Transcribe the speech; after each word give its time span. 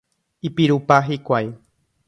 Ipirupa 0.49 0.99
hikuái. 1.09 1.53